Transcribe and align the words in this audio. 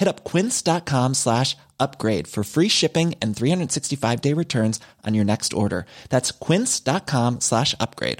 Hit 0.00 0.08
up 0.08 0.24
quince.com 0.24 1.14
slash 1.14 1.56
upgrade 1.78 2.26
for 2.26 2.42
free 2.42 2.68
shipping 2.68 3.14
and 3.20 3.36
365 3.36 4.20
day 4.20 4.32
returns 4.32 4.80
on 5.06 5.14
your 5.14 5.24
next 5.24 5.52
order. 5.52 5.84
That's 6.08 6.32
quince.com 6.32 7.40
slash 7.40 7.74
upgrade. 7.80 8.18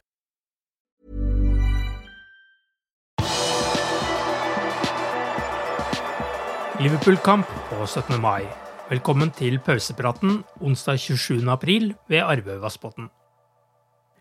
Liverpool-kamp 6.80 7.46
på 7.46 7.86
17. 7.86 8.20
mai. 8.20 8.42
Velkommen 8.90 9.30
til 9.30 9.58
pausepraten 9.58 10.44
onsdag 10.60 10.98
27. 10.98 11.50
april 11.50 11.94
ved 12.08 12.18
Arvevassbotn. 12.18 13.08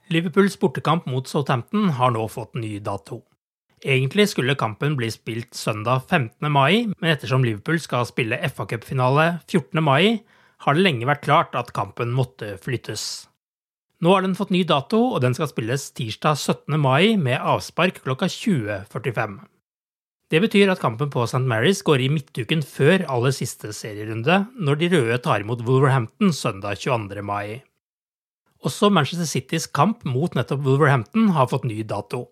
Liverpools 0.10 0.58
bortekamp 0.58 1.08
mot 1.08 1.28
Southampton 1.28 1.90
har 1.90 2.12
nå 2.12 2.28
fått 2.28 2.56
ny 2.56 2.80
dato. 2.80 3.29
Egentlig 3.80 4.26
skulle 4.28 4.58
kampen 4.60 4.98
bli 5.00 5.08
spilt 5.12 5.56
søndag 5.56 6.04
15. 6.10 6.52
mai, 6.52 6.90
men 7.00 7.12
ettersom 7.14 7.46
Liverpool 7.46 7.80
skal 7.80 8.08
spille 8.10 8.40
FA-cupfinale 8.50 9.40
14. 9.48 9.80
mai, 9.84 10.20
har 10.66 10.76
det 10.76 10.84
lenge 10.84 11.08
vært 11.08 11.24
klart 11.24 11.56
at 11.56 11.72
kampen 11.72 12.12
måtte 12.12 12.58
flyttes. 12.60 13.30
Nå 14.04 14.12
har 14.12 14.26
den 14.26 14.36
fått 14.36 14.52
ny 14.52 14.66
dato, 14.68 15.00
og 15.14 15.24
den 15.24 15.36
skal 15.36 15.48
spilles 15.52 15.90
tirsdag 15.96 16.36
17. 16.36 16.76
mai 16.80 17.16
med 17.20 17.40
avspark 17.40 18.02
klokka 18.04 18.28
20.45. 18.32 19.40
Det 20.30 20.44
betyr 20.44 20.70
at 20.70 20.84
kampen 20.84 21.10
på 21.10 21.24
St. 21.24 21.42
Mary's 21.48 21.80
går 21.84 22.04
i 22.04 22.12
midtuken 22.12 22.62
før 22.62 23.08
aller 23.10 23.34
siste 23.34 23.72
serierunde, 23.74 24.44
når 24.60 24.82
de 24.82 24.92
røde 24.92 25.18
tar 25.24 25.42
imot 25.42 25.64
Wolverhampton 25.66 26.36
søndag 26.36 26.84
22. 26.84 27.24
mai. 27.24 27.64
Også 28.60 28.92
Manchester 28.92 29.26
Citys 29.26 29.66
kamp 29.72 30.04
mot 30.04 30.36
nettopp 30.36 30.68
Wolverhampton 30.68 31.32
har 31.34 31.48
fått 31.48 31.66
ny 31.66 31.80
dato. 31.88 32.28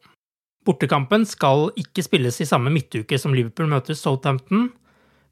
Bortekampen 0.68 1.24
skal 1.24 1.70
ikke 1.80 2.04
spilles 2.04 2.42
i 2.44 2.48
samme 2.50 2.74
midtuke 2.74 3.16
som 3.22 3.32
Liverpool 3.36 3.70
møter 3.72 3.96
Southampton, 3.96 4.68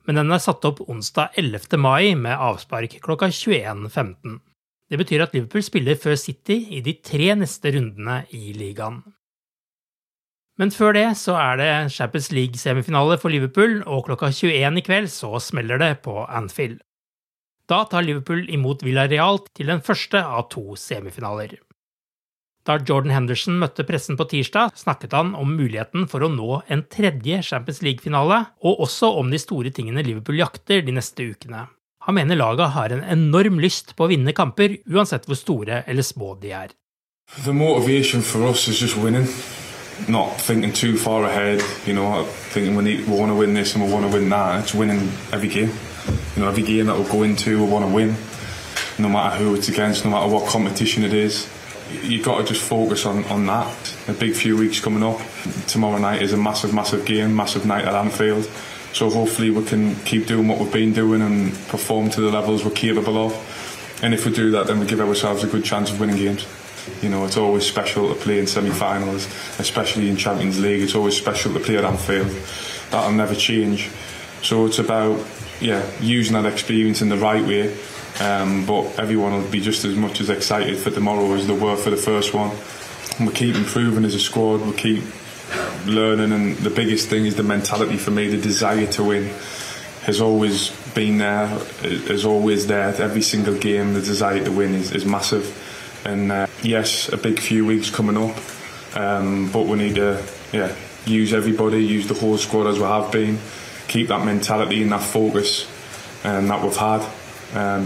men 0.07 0.19
den 0.21 0.31
er 0.31 0.39
satt 0.39 0.63
opp 0.67 0.79
onsdag 0.87 1.35
11. 1.41 1.75
mai 1.81 2.13
med 2.15 2.37
avspark 2.37 2.95
klokka 3.03 3.27
21.15. 3.33 4.39
Det 4.87 4.99
betyr 5.01 5.25
at 5.25 5.35
Liverpool 5.35 5.65
spiller 5.65 5.99
før 5.99 6.15
City 6.21 6.59
i 6.77 6.79
de 6.85 6.93
tre 7.03 7.33
neste 7.35 7.73
rundene 7.75 8.21
i 8.37 8.53
ligaen. 8.55 9.01
Men 10.55 10.71
før 10.71 10.95
det 10.95 11.07
så 11.19 11.35
er 11.35 11.59
det 11.59 11.71
Champions 11.91 12.31
League-semifinale 12.31 13.17
for 13.19 13.33
Liverpool, 13.33 13.81
og 13.83 14.05
klokka 14.07 14.31
21 14.31 14.79
i 14.79 14.85
kveld 14.85 15.11
så 15.11 15.33
smeller 15.43 15.81
det 15.81 15.97
på 16.05 16.21
Anfield. 16.23 16.79
Da 17.67 17.81
tar 17.89 18.05
Liverpool 18.05 18.45
imot 18.53 18.85
Villarreal 18.85 19.41
til 19.57 19.73
den 19.73 19.83
første 19.83 20.21
av 20.21 20.47
to 20.53 20.77
semifinaler. 20.79 21.57
Da 22.65 22.79
Jordan 22.81 23.11
Henderson 23.13 23.59
møtte 23.61 23.83
pressen 23.85 24.17
på 24.17 24.25
tirsdag, 24.25 24.73
snakket 24.79 25.13
han 25.13 25.35
om 25.37 25.51
muligheten 25.53 26.07
for 26.09 26.25
å 26.25 26.31
nå 26.33 26.63
en 26.73 26.81
tredje 26.89 27.43
Champions 27.45 27.83
League-finale, 27.85 28.39
og 28.65 28.81
også 28.87 29.11
om 29.19 29.29
de 29.29 29.37
store 29.37 29.69
tingene 29.69 30.01
Liverpool 30.05 30.39
jakter 30.39 30.81
de 30.81 30.95
neste 30.95 31.27
ukene. 31.29 31.67
Han 32.09 32.17
mener 32.17 32.37
laget 32.37 32.73
har 32.73 32.93
en 32.93 33.03
enorm 33.05 33.59
lyst 33.61 33.93
på 33.97 34.07
å 34.07 34.09
vinne 34.09 34.33
kamper, 34.33 34.79
uansett 34.89 35.29
hvor 35.29 35.37
store 35.37 35.83
eller 35.85 36.05
små 36.05 36.33
de 36.41 36.55
er. 36.57 36.73
The 37.45 37.53
for 38.21 38.49
us 38.49 38.67
is 38.67 38.81
just 38.81 38.97
winning, 38.97 39.27
not 40.07 40.41
thinking 40.41 40.73
too 40.73 40.97
far 40.97 41.23
ahead. 41.23 41.61
You 41.85 41.93
know, 41.93 42.25
thinking 42.49 42.75
we 42.75 42.83
need, 42.83 43.07
we 43.07 43.15
want 43.15 43.31
to 43.31 43.35
win 43.35 43.53
this 43.53 43.75
and 43.75 43.83
we 43.83 43.91
want 43.91 44.05
to 44.05 44.11
win 44.11 44.29
that. 44.29 44.63
It's 44.63 44.73
winning 44.73 45.11
every 45.31 45.49
game. 45.49 45.71
You 46.35 46.41
know, 46.41 46.49
every 46.49 46.63
game 46.63 46.87
that 46.87 46.97
we 46.97 47.03
go 47.05 47.21
into, 47.21 47.63
we 47.63 47.71
want 47.71 47.85
to 47.85 47.93
win, 47.93 48.15
no 48.97 49.09
matter 49.09 49.37
who 49.37 49.53
it's 49.53 49.69
against, 49.69 50.03
no 50.03 50.11
matter 50.11 50.27
what 50.27 50.47
competition 50.47 51.03
it 51.03 51.13
is. 51.13 51.47
You 52.03 52.23
got 52.23 52.39
to 52.39 52.43
just 52.43 52.61
focus 52.61 53.05
on, 53.05 53.23
on 53.25 53.45
that. 53.47 53.95
A 54.07 54.13
big 54.13 54.35
few 54.35 54.57
weeks 54.57 54.79
coming 54.79 55.03
up. 55.03 55.19
Tomorrow 55.67 55.97
night 55.97 56.21
is 56.21 56.33
a 56.33 56.37
massive, 56.37 56.73
massive 56.73 57.05
game, 57.05 57.35
massive 57.35 57.65
night 57.65 57.85
at 57.85 57.93
Anfield. 57.93 58.49
So 58.93 59.09
hopefully 59.09 59.49
we 59.49 59.63
can 59.65 59.95
keep 60.05 60.25
doing 60.25 60.47
what 60.47 60.59
we've 60.59 60.71
been 60.71 60.93
doing 60.93 61.21
and 61.21 61.53
perform 61.67 62.09
to 62.11 62.21
the 62.21 62.29
levels 62.29 62.63
we're 62.63 62.71
capable 62.71 63.17
of. 63.17 63.99
And 64.03 64.13
if 64.13 64.25
we 64.25 64.33
do 64.33 64.51
that, 64.51 64.67
then 64.67 64.79
we 64.79 64.85
give 64.85 65.01
ourselves 65.01 65.43
a 65.43 65.47
good 65.47 65.63
chance 65.63 65.91
of 65.91 65.99
winning 65.99 66.17
games. 66.17 66.45
You 67.01 67.09
know, 67.09 67.25
it's 67.25 67.37
always 67.37 67.65
special 67.65 68.13
to 68.13 68.19
play 68.19 68.39
in 68.39 68.47
semi-finals, 68.47 69.25
especially 69.59 70.09
in 70.09 70.15
Champions 70.15 70.59
League. 70.59 70.81
It's 70.81 70.95
always 70.95 71.17
special 71.17 71.53
to 71.53 71.59
play 71.59 71.77
at 71.77 71.83
Anfield. 71.83 72.27
That'll 72.91 73.11
never 73.11 73.35
change. 73.35 73.89
So 74.43 74.65
it's 74.65 74.79
about, 74.79 75.25
yeah, 75.59 75.83
using 75.99 76.33
that 76.33 76.45
experience 76.45 77.01
in 77.01 77.09
the 77.09 77.17
right 77.17 77.43
way 77.43 77.75
um, 78.19 78.65
but 78.65 78.97
everyone 78.97 79.33
will 79.33 79.49
be 79.49 79.61
just 79.61 79.85
as 79.85 79.95
much 79.95 80.21
as 80.21 80.29
excited 80.29 80.77
for 80.77 80.89
tomorrow 80.89 81.33
as 81.33 81.47
they 81.47 81.57
were 81.57 81.75
for 81.75 81.89
the 81.89 81.97
first 81.97 82.33
one. 82.33 82.55
And 83.17 83.27
we 83.27 83.33
keep 83.33 83.55
improving 83.55 84.05
as 84.05 84.15
a 84.15 84.19
squad. 84.19 84.61
We 84.61 84.73
keep 84.73 85.03
learning, 85.85 86.31
and 86.31 86.57
the 86.57 86.69
biggest 86.69 87.09
thing 87.09 87.25
is 87.25 87.35
the 87.35 87.43
mentality 87.43 87.97
for 87.97 88.11
me. 88.11 88.27
The 88.27 88.41
desire 88.41 88.87
to 88.87 89.03
win 89.03 89.33
has 90.03 90.21
always 90.21 90.69
been 90.93 91.17
there. 91.17 91.59
Is 91.83 92.25
always 92.25 92.67
there. 92.67 92.93
Every 93.01 93.21
single 93.21 93.55
game, 93.55 93.93
the 93.93 94.01
desire 94.01 94.43
to 94.43 94.51
win 94.51 94.75
is, 94.75 94.91
is 94.91 95.05
massive. 95.05 95.61
And 96.05 96.31
uh, 96.31 96.47
yes, 96.61 97.09
a 97.11 97.17
big 97.17 97.39
few 97.39 97.65
weeks 97.65 97.89
coming 97.89 98.17
up, 98.17 98.37
um, 98.95 99.51
but 99.51 99.65
we 99.65 99.77
need 99.77 99.95
to 99.95 100.23
yeah 100.53 100.75
use 101.05 101.33
everybody, 101.33 101.83
use 101.83 102.07
the 102.07 102.13
whole 102.13 102.37
squad 102.37 102.67
as 102.67 102.77
we 102.77 102.85
have 102.85 103.11
been, 103.11 103.37
keep 103.87 104.07
that 104.07 104.25
mentality 104.25 104.81
and 104.81 104.91
that 104.91 105.03
focus 105.03 105.67
um, 106.23 106.47
that 106.47 106.63
we've 106.63 106.75
had. 106.75 107.07
Um. 107.53 107.85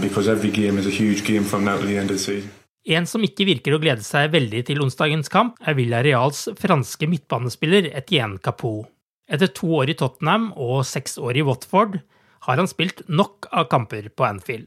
En 2.90 3.06
som 3.06 3.24
ikke 3.26 3.44
virker 3.44 3.76
å 3.76 3.80
glede 3.82 4.04
seg 4.06 4.32
veldig 4.32 4.62
til 4.70 4.80
onsdagens 4.80 5.28
kamp, 5.32 5.58
er 5.60 5.76
Villareals 5.76 6.46
franske 6.58 7.08
midtbanespiller 7.10 7.90
Etienne 7.92 8.40
Capot. 8.40 8.88
Etter 9.30 9.52
to 9.54 9.68
år 9.78 9.92
i 9.92 9.98
Tottenham 9.98 10.48
og 10.58 10.82
seks 10.88 11.18
år 11.20 11.38
i 11.38 11.44
Watford 11.46 12.00
har 12.48 12.58
han 12.58 12.70
spilt 12.70 13.04
nok 13.06 13.46
av 13.52 13.68
kamper 13.70 14.08
på 14.10 14.26
Anfield. 14.26 14.66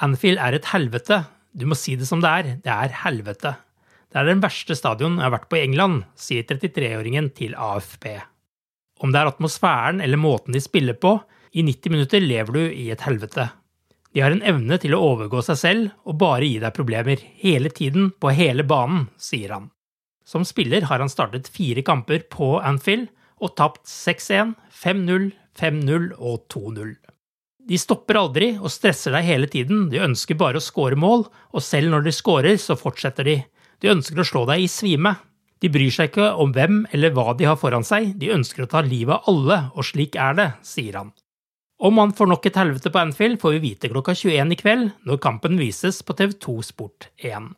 Anfield 0.00 0.40
er 0.40 0.56
et 0.56 0.70
helvete. 0.70 1.24
Du 1.52 1.66
må 1.68 1.76
si 1.76 1.96
det 1.98 2.06
som 2.08 2.22
det 2.22 2.30
er. 2.30 2.50
Det 2.64 2.72
er 2.72 2.94
helvete. 3.02 3.56
Det 4.08 4.20
er 4.20 4.30
den 4.30 4.40
verste 4.40 4.76
stadion 4.78 5.18
jeg 5.18 5.26
har 5.26 5.34
vært 5.34 5.48
på 5.50 5.58
i 5.58 5.64
England, 5.66 6.06
sier 6.16 6.46
33-åringen 6.48 7.28
til 7.36 7.52
AFP. 7.58 8.06
Om 9.04 9.12
det 9.12 9.20
er 9.20 9.30
atmosfæren 9.34 10.00
eller 10.00 10.20
måten 10.20 10.56
de 10.56 10.62
spiller 10.64 10.96
på, 10.96 11.18
i 11.52 11.64
90 11.64 11.92
minutter 11.92 12.24
lever 12.24 12.56
du 12.56 12.62
i 12.70 12.88
et 12.92 13.04
helvete. 13.04 13.48
De 14.14 14.22
har 14.24 14.32
en 14.32 14.42
evne 14.42 14.78
til 14.80 14.94
å 14.96 15.02
overgå 15.12 15.42
seg 15.44 15.58
selv 15.60 16.08
og 16.08 16.16
bare 16.22 16.46
gi 16.48 16.60
deg 16.62 16.74
problemer, 16.76 17.20
hele 17.42 17.70
tiden, 17.74 18.12
på 18.16 18.32
hele 18.32 18.64
banen, 18.64 19.08
sier 19.20 19.52
han. 19.54 19.68
Som 20.28 20.44
spiller 20.48 20.88
har 20.88 21.00
han 21.00 21.12
startet 21.12 21.48
fire 21.52 21.84
kamper 21.84 22.24
på 22.32 22.56
Anfield 22.60 23.08
og 23.40 23.54
tapt 23.56 23.84
6-1, 23.88 24.56
5-0, 24.74 25.30
5-0 25.58 26.10
og 26.18 26.42
2-0. 26.52 26.96
De 27.68 27.76
stopper 27.76 28.16
aldri 28.16 28.48
og 28.56 28.72
stresser 28.72 29.12
deg 29.12 29.26
hele 29.28 29.48
tiden, 29.52 29.86
de 29.92 30.00
ønsker 30.00 30.38
bare 30.40 30.60
å 30.60 30.64
score 30.64 30.96
mål, 30.96 31.26
og 31.52 31.64
selv 31.64 31.92
når 31.92 32.06
de 32.06 32.14
skårer, 32.16 32.56
så 32.56 32.78
fortsetter 32.80 33.28
de. 33.28 33.36
De 33.84 33.92
ønsker 33.92 34.20
å 34.22 34.26
slå 34.26 34.46
deg 34.48 34.64
i 34.64 34.70
svime. 34.72 35.18
De 35.60 35.68
bryr 35.72 35.92
seg 35.92 36.10
ikke 36.10 36.30
om 36.40 36.54
hvem 36.54 36.84
eller 36.96 37.12
hva 37.12 37.34
de 37.36 37.48
har 37.48 37.58
foran 37.60 37.84
seg, 37.84 38.14
de 38.16 38.32
ønsker 38.32 38.64
å 38.64 38.70
ta 38.72 38.80
livet 38.86 39.18
av 39.18 39.28
alle, 39.32 39.62
og 39.76 39.84
slik 39.84 40.16
er 40.16 40.38
det, 40.38 40.48
sier 40.64 40.96
han. 41.00 41.12
Om 41.78 41.98
han 41.98 42.12
får 42.12 42.26
nok 42.26 42.46
et 42.48 42.56
helvete 42.58 42.90
på 42.90 42.98
Anfield, 42.98 43.38
får 43.38 43.54
vi 43.54 43.58
vite 43.62 43.88
klokka 43.92 44.14
21 44.18 44.50
i 44.50 44.58
kveld, 44.58 44.88
når 45.06 45.20
kampen 45.22 45.58
vises 45.60 46.00
på 46.02 46.16
TV2 46.18 46.56
Sport 46.66 47.06
1. 47.22 47.52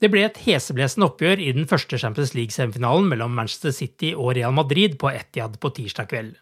Det 0.00 0.08
ble 0.08 0.22
et 0.24 0.40
heseblesende 0.46 1.08
oppgjør 1.10 1.42
i 1.42 1.50
den 1.52 1.66
første 1.68 1.98
Champions 2.00 2.32
League-semifinalen 2.38 3.10
mellom 3.10 3.34
Manchester 3.36 3.74
City 3.76 4.14
og 4.14 4.36
Real 4.38 4.54
Madrid 4.56 4.96
på 5.00 5.10
Etiad 5.12 5.58
på 5.60 5.72
tirsdag 5.76 6.08
kveld. 6.08 6.36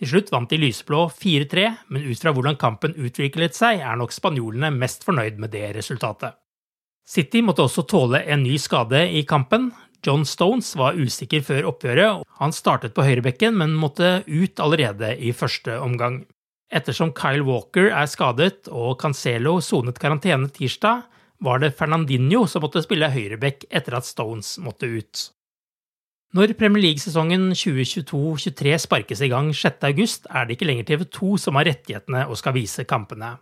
Til 0.00 0.08
slutt 0.08 0.30
vant 0.32 0.48
de 0.48 0.56
lysblå 0.62 1.02
4-3, 1.12 1.66
men 1.92 2.06
ut 2.06 2.22
fra 2.22 2.32
hvordan 2.32 2.56
kampen 2.56 2.96
utviklet 2.96 3.58
seg, 3.58 3.82
er 3.84 3.98
nok 4.00 4.14
spanjolene 4.16 4.70
mest 4.72 5.04
fornøyd 5.04 5.36
med 5.42 5.52
det 5.52 5.74
resultatet. 5.76 6.38
City 7.04 7.42
måtte 7.44 7.66
også 7.66 7.84
tåle 7.90 8.22
en 8.24 8.46
ny 8.46 8.56
skade 8.62 9.02
i 9.18 9.26
kampen. 9.28 9.68
John 10.06 10.24
Stones 10.24 10.72
var 10.80 10.96
usikker 10.96 11.42
før 11.44 11.68
oppgjøret. 11.74 12.24
Han 12.40 12.54
startet 12.56 12.94
på 12.96 13.04
høyrebekken, 13.04 13.58
men 13.60 13.76
måtte 13.76 14.22
ut 14.26 14.60
allerede 14.62 15.12
i 15.20 15.32
første 15.36 15.76
omgang. 15.80 16.22
Ettersom 16.70 17.10
Kyle 17.16 17.44
Walker 17.44 17.90
er 17.90 18.06
skadet 18.08 18.70
og 18.70 18.94
Cancelo 19.02 19.58
sonet 19.64 19.98
karantene 20.00 20.48
tirsdag, 20.54 21.02
var 21.40 21.60
det 21.60 21.74
Fernandinho 21.76 22.44
som 22.48 22.62
måtte 22.64 22.82
spille 22.84 23.08
høyrebekk 23.10 23.66
etter 23.72 23.96
at 23.96 24.08
Stones 24.08 24.54
måtte 24.62 24.88
ut. 24.88 25.26
Når 26.36 26.52
Premier 26.54 26.84
League-sesongen 26.84 27.48
2022-23 27.58 28.76
sparkes 28.84 29.22
i 29.24 29.30
gang 29.32 29.50
6.8, 29.50 30.28
er 30.30 30.46
det 30.46 30.54
ikke 30.54 30.68
lenger 30.68 30.86
TV2 30.92 31.34
som 31.42 31.58
har 31.58 31.66
rettighetene 31.66 32.22
og 32.28 32.38
skal 32.38 32.54
vise 32.54 32.86
kampene. 32.86 33.34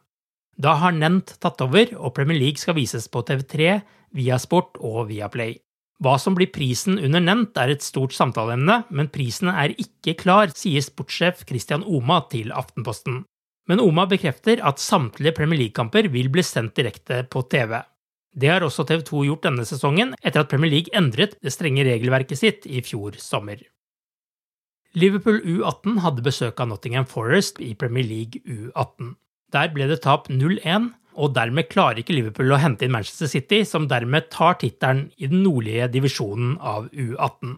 Da 0.59 0.79
har 0.81 0.97
Nent 0.97 1.37
tatt 1.43 1.61
over, 1.63 1.93
og 2.01 2.15
Premier 2.17 2.39
League 2.41 2.59
skal 2.59 2.79
vises 2.79 3.11
på 3.13 3.21
TV3, 3.29 3.77
Viasport 4.17 4.81
og 4.81 5.11
Viaplay. 5.11 5.59
Hva 5.99 6.15
som 6.23 6.37
blir 6.39 6.50
prisen 6.55 6.99
under 7.03 7.23
nevnt, 7.23 7.59
er 7.59 7.73
et 7.75 7.83
stort 7.83 8.15
samtaleemne, 8.15 8.85
men 8.95 9.11
prisen 9.11 9.50
er 9.50 9.75
ikke 9.75 10.15
klar, 10.21 10.53
sier 10.55 10.85
sportssjef 10.85 11.43
Christian 11.49 11.83
Oma 11.83 12.21
til 12.31 12.53
Aftenposten. 12.55 13.25
Men 13.69 13.83
Oma 13.83 14.06
bekrefter 14.09 14.62
at 14.65 14.81
samtlige 14.81 15.35
Premier 15.37 15.59
League-kamper 15.65 16.06
vil 16.12 16.31
bli 16.33 16.45
sendt 16.47 16.79
direkte 16.79 17.25
på 17.29 17.43
TV. 17.50 17.81
Det 18.39 18.53
har 18.53 18.62
også 18.62 18.87
TV 18.87 19.03
2 19.09 19.25
gjort 19.27 19.49
denne 19.49 19.67
sesongen, 19.67 20.15
etter 20.23 20.45
at 20.45 20.53
Premier 20.53 20.71
League 20.71 20.95
endret 20.97 21.35
det 21.43 21.53
strenge 21.53 21.85
regelverket 21.89 22.39
sitt 22.39 22.69
i 22.71 22.81
fjor 22.87 23.19
sommer. 23.19 23.59
Liverpool 24.97 25.43
U18 25.43 25.99
hadde 26.05 26.25
besøk 26.25 26.62
av 26.62 26.71
Nottingham 26.71 27.09
Forest 27.11 27.59
i 27.61 27.75
Premier 27.77 28.06
League 28.06 28.41
U18. 28.47 29.17
Der 29.53 29.75
ble 29.75 29.89
det 29.91 30.00
tap 30.05 30.31
0-1, 30.31 30.93
og 31.19 31.35
dermed 31.35 31.69
klarer 31.70 32.03
ikke 32.03 32.15
Liverpool 32.15 32.55
å 32.55 32.61
hente 32.62 32.87
inn 32.87 32.94
Manchester 32.94 33.31
City, 33.31 33.65
som 33.67 33.88
dermed 33.91 34.31
tar 34.31 34.59
tittelen 34.61 35.09
i 35.19 35.26
den 35.31 35.43
nordlige 35.43 35.88
divisjonen 35.93 36.55
av 36.62 36.87
U18. 36.93 37.56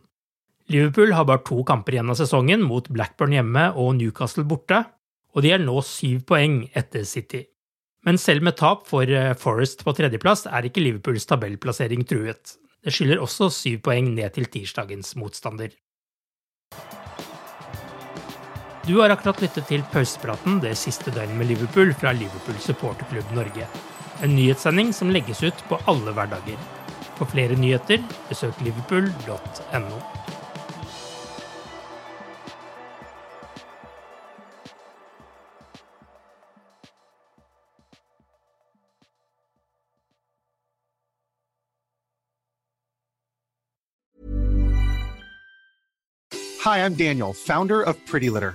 Liverpool 0.70 1.12
har 1.16 1.26
bare 1.28 1.42
to 1.46 1.60
kamper 1.66 1.96
igjen 1.96 2.12
av 2.12 2.18
sesongen, 2.18 2.62
mot 2.64 2.88
Blackburn 2.88 3.34
hjemme 3.34 3.70
og 3.74 3.96
Newcastle 3.98 4.46
borte, 4.48 4.84
og 5.34 5.44
de 5.44 5.52
er 5.54 5.62
nå 5.62 5.76
syv 5.86 6.24
poeng 6.30 6.62
etter 6.78 7.04
City. 7.06 7.44
Men 8.06 8.16
selv 8.18 8.46
med 8.46 8.56
tap 8.56 8.86
for 8.88 9.04
eh, 9.04 9.34
Forest 9.36 9.84
på 9.84 9.92
tredjeplass 9.96 10.46
er 10.48 10.66
ikke 10.66 10.82
Liverpools 10.82 11.28
tabellplassering 11.28 12.06
truet. 12.08 12.56
Det 12.80 12.94
skylder 12.96 13.20
også 13.20 13.50
syv 13.52 13.82
poeng 13.84 14.14
ned 14.14 14.32
til 14.38 14.48
tirsdagens 14.48 15.12
motstander. 15.20 15.74
Du 18.86 18.96
har 18.98 19.10
akkurat 19.12 19.42
lyttet 19.42 19.66
til 19.68 19.82
pausepraten 19.92 20.56
det 20.62 20.72
siste 20.80 21.12
døgnet 21.12 21.36
med 21.36 21.50
Liverpool 21.50 21.92
fra 22.00 22.14
Liverpool 22.16 22.56
supporterklubb 22.64 23.34
Norge. 23.36 23.66
En 24.24 24.32
nyhetssending 24.36 24.94
som 24.96 25.12
legges 25.12 25.42
ut 25.44 25.64
på 25.68 25.78
alle 25.90 26.14
hverdager. 26.16 26.56
For 27.18 27.28
flere 27.28 27.58
nyheter, 27.60 28.00
besøk 28.30 28.56
liverpool.no. 28.64 30.00
Hi, 46.64 46.84
I'm 46.84 46.94
Daniel, 46.94 47.32
founder 47.32 47.82
of 47.82 47.96
Pretty 48.06 48.30
Litter. 48.30 48.54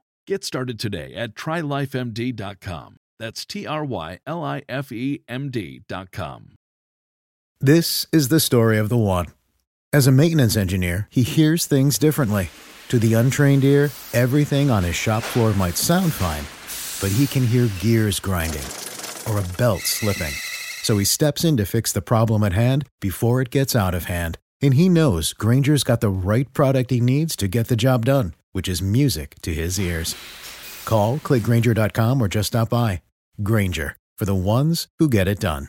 Get 0.27 0.43
started 0.43 0.79
today 0.79 1.15
at 1.15 1.33
trylifemd.com. 1.33 2.97
That's 3.17 3.43
T 3.43 3.65
R 3.65 3.83
Y 3.83 4.19
L 4.27 4.43
I 4.43 4.61
F 4.69 4.91
E 4.91 5.23
M 5.27 5.49
D.com. 5.49 6.55
This 7.59 8.05
is 8.11 8.27
the 8.27 8.39
story 8.39 8.77
of 8.77 8.89
the 8.89 8.97
one. 8.97 9.27
As 9.91 10.05
a 10.05 10.11
maintenance 10.11 10.55
engineer, 10.55 11.07
he 11.09 11.23
hears 11.23 11.65
things 11.65 11.97
differently. 11.97 12.49
To 12.89 12.99
the 12.99 13.15
untrained 13.15 13.63
ear, 13.63 13.89
everything 14.13 14.69
on 14.69 14.83
his 14.83 14.95
shop 14.95 15.23
floor 15.23 15.53
might 15.53 15.75
sound 15.75 16.13
fine, 16.13 16.45
but 17.01 17.15
he 17.15 17.25
can 17.25 17.45
hear 17.45 17.69
gears 17.79 18.19
grinding 18.19 18.65
or 19.27 19.39
a 19.39 19.57
belt 19.57 19.81
slipping. 19.81 20.33
So 20.83 20.97
he 20.99 21.05
steps 21.05 21.43
in 21.43 21.57
to 21.57 21.65
fix 21.65 21.91
the 21.91 22.01
problem 22.01 22.43
at 22.43 22.53
hand 22.53 22.87
before 22.99 23.41
it 23.41 23.49
gets 23.49 23.75
out 23.75 23.95
of 23.95 24.05
hand. 24.05 24.37
And 24.61 24.75
he 24.75 24.87
knows 24.87 25.33
Granger's 25.33 25.83
got 25.83 26.01
the 26.01 26.09
right 26.09 26.51
product 26.53 26.91
he 26.91 26.99
needs 26.99 27.35
to 27.37 27.47
get 27.47 27.67
the 27.67 27.75
job 27.75 28.05
done 28.05 28.33
which 28.51 28.69
is 28.69 28.81
music 28.81 29.35
to 29.41 29.53
his 29.53 29.77
ears. 29.79 30.15
Call, 30.85 31.17
clickgranger.com, 31.17 32.21
or 32.21 32.29
just 32.29 32.47
stop 32.47 32.69
by. 32.69 33.01
Granger, 33.43 33.97
for 34.17 34.25
the 34.25 34.35
ones 34.35 34.87
who 34.99 35.09
get 35.09 35.27
it 35.27 35.39
done. 35.39 35.67